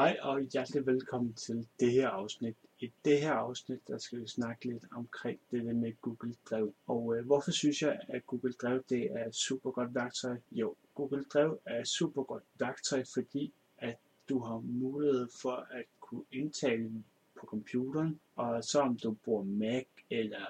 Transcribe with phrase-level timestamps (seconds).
[0.00, 2.56] Hej og hjertelig velkommen til det her afsnit.
[2.78, 6.72] I det her afsnit, der skal vi snakke lidt omkring det der med Google Drive.
[6.86, 10.36] Og øh, hvorfor synes jeg, at Google Drive det er et super godt værktøj?
[10.52, 13.96] Jo, Google Drive er et super godt værktøj, fordi at
[14.28, 17.04] du har mulighed for at kunne indtale
[17.40, 20.46] på computeren, og så om du bruger Mac eller,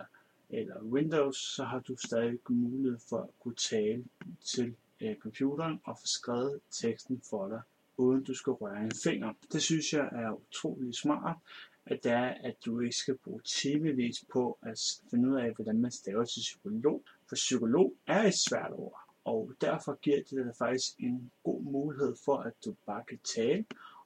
[0.51, 4.05] eller Windows, så har du stadig mulighed for at kunne tale
[4.45, 7.61] til øh, computeren og få skrevet teksten for dig
[8.01, 9.33] uden du skal røre en finger.
[9.53, 11.37] Det synes jeg er utrolig smart,
[11.87, 15.79] at det er, at du ikke skal bruge timevis på at finde ud af, hvordan
[15.79, 17.03] man staver til psykolog.
[17.29, 22.17] For psykolog er et svært ord, og derfor giver det dig faktisk en god mulighed
[22.25, 23.65] for, at du bare kan tale,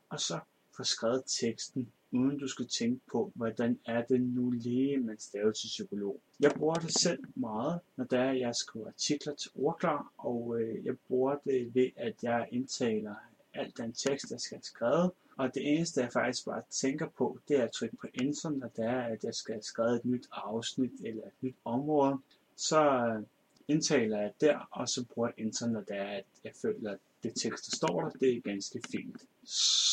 [0.08, 0.40] og så
[0.76, 5.52] få skrevet teksten, uden du skal tænke på, hvordan er det nu lige, man staver
[5.52, 6.20] til psykolog.
[6.40, 10.60] Jeg bruger det selv meget, når det er, at jeg skriver artikler til ordklar, og
[10.60, 13.14] øh, jeg bruger det ved, at jeg indtaler
[13.54, 15.10] alt den tekst, der skal skrive.
[15.36, 18.68] Og det eneste, jeg faktisk bare tænker på, det er at trykke på enter, når
[18.68, 22.18] det er, at jeg skal skrive et nyt afsnit eller et nyt område.
[22.56, 23.22] Så øh,
[23.68, 26.98] indtaler jeg der, og så bruger jeg enter, når det er, at jeg føler, at
[27.22, 29.22] det tekst, der står der, det er ganske fint.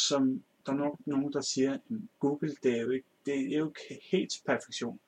[0.07, 1.81] Som der er nok nogen, der siger, at
[2.19, 4.99] Google, det er jo ikke, det er jo ikke helt perfektion.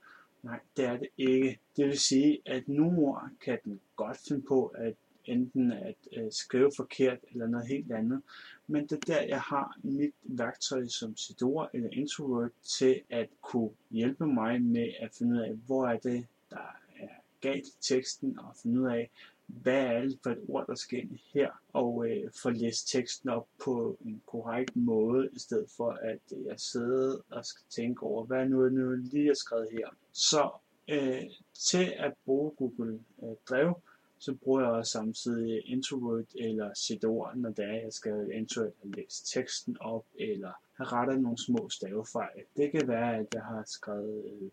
[0.44, 1.60] Nej, det er det ikke.
[1.78, 4.94] Det vil sige, at nu kan den godt finde på at
[5.26, 8.22] enten at øh, skrive forkert eller noget helt andet.
[8.68, 13.72] Men det er der, jeg har mit værktøj som Sidora eller Introvert til at kunne
[13.92, 17.08] hjælpe mig med at finde ud af, hvor er det, der er
[17.42, 19.10] galt i teksten, og finde ud af,
[19.48, 23.30] hvad er det for et ord, der skal ind her, og øh, få læst teksten
[23.30, 28.26] op på en korrekt måde, i stedet for at jeg sidder og skal tænke over,
[28.26, 29.88] hvad er nu, nu lige er skrevet her.
[30.12, 30.50] Så
[30.88, 33.76] øh, til at bruge Google øh, Drive,
[34.24, 38.92] så bruger jeg også samtidig Introvert eller Sidor, når det er, jeg skal eventuelt have
[38.92, 42.44] læst teksten op, eller have rettet nogle små stavefejl.
[42.58, 44.50] Det kan være, at jeg har skrevet øh,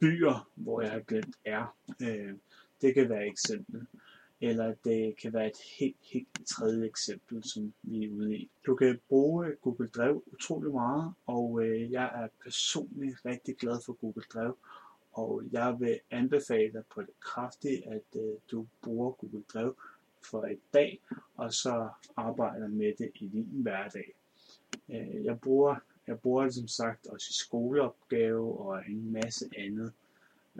[0.00, 1.76] byer, hvor jeg har glemt R.
[2.02, 2.34] Øh,
[2.80, 3.86] det kan være et eksempel.
[4.40, 8.50] Eller det kan være et helt, helt tredje eksempel, som vi er ude i.
[8.66, 13.78] Du kan bruge øh, Google Drive utrolig meget, og øh, jeg er personligt rigtig glad
[13.86, 14.54] for Google Drive,
[15.12, 19.74] og jeg vil anbefale dig på det kraftige, at øh, du bruger Google Drive
[20.24, 21.00] for et dag,
[21.36, 24.14] og så arbejder med det i din hverdag.
[24.88, 29.92] Øh, jeg, bruger, jeg bruger det som sagt også i skoleopgave og en masse andet.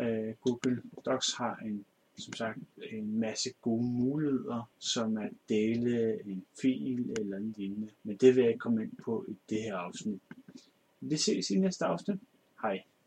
[0.00, 1.84] Øh, Google Docs har en,
[2.16, 7.88] som sagt en masse gode muligheder, som at dele en fil eller en lignende.
[8.02, 10.20] Men det vil jeg komme ind på i det her afsnit.
[11.00, 12.20] Vi ses i næste afsnit.
[12.62, 12.82] Hej.